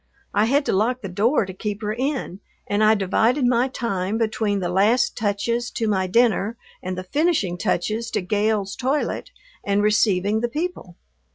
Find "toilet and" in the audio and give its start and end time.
8.75-9.83